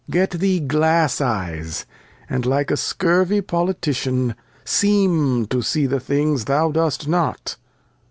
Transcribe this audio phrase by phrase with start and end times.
[0.09, 1.85] Get thee glass Eyes,
[2.27, 4.33] and like a scurvy Politician,
[4.65, 7.55] seem to see the Things thou dost not.